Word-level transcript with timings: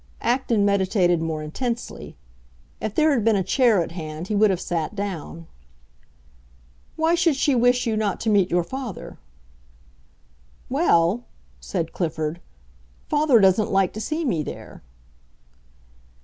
Acton 0.21 0.65
meditated 0.65 1.21
more 1.21 1.43
intensely; 1.43 2.17
if 2.79 2.95
there 2.95 3.11
had 3.11 3.23
been 3.23 3.35
a 3.35 3.43
chair 3.43 3.83
at 3.83 3.91
hand 3.91 4.29
he 4.29 4.35
would 4.35 4.49
have 4.49 4.59
sat 4.59 4.95
down. 4.95 5.45
"Why 6.95 7.13
should 7.13 7.35
she 7.35 7.53
wish 7.53 7.85
you 7.85 7.95
not 7.95 8.19
to 8.21 8.31
meet 8.31 8.49
your 8.49 8.63
father?" 8.63 9.19
"Well," 10.71 11.25
said 11.59 11.93
Clifford, 11.93 12.41
"father 13.09 13.39
doesn't 13.39 13.71
like 13.71 13.93
to 13.93 14.01
see 14.01 14.25
me 14.25 14.41
there." 14.41 14.81